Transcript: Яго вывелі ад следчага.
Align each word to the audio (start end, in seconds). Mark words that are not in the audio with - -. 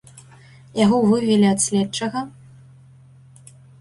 Яго 0.83 0.97
вывелі 1.11 1.47
ад 1.53 1.59
следчага. 1.67 2.19